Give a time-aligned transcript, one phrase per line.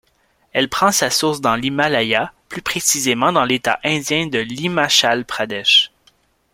[0.51, 5.91] Elle prend sa source dans l’Himalaya, plus précisément dans l’état indien de l’Himachal Pradesh.